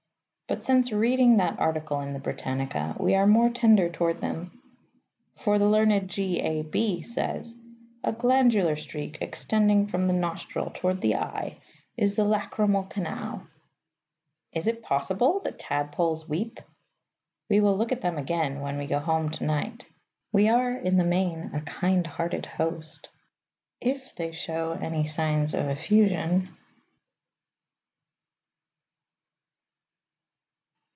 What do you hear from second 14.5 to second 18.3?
Is it possible that tadpoles weep? We will look at them